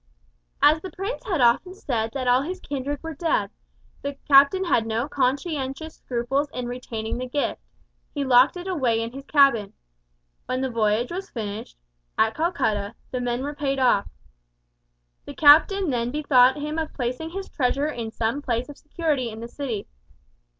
[0.63, 3.51] "As the prince had often said that all his kindred were dead,
[4.01, 7.61] the captain had no conscientious scruples in retaining the gift.
[8.11, 9.73] He locked it away in his cabin.
[10.47, 11.77] When the voyage was finished
[12.17, 14.07] at Calcutta the men were paid off.
[15.25, 19.29] The captain then be thought him of placing his treasure in some place of security
[19.29, 19.85] in the city.